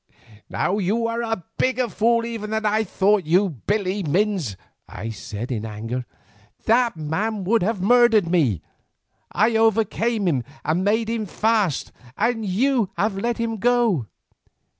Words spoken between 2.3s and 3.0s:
than I